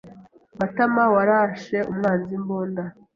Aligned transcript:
Matamawarashe 0.59 1.77
umwanzi 1.91 2.31
imbunda. 2.39 2.83